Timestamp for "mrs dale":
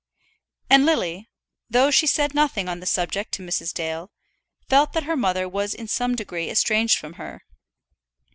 3.43-4.11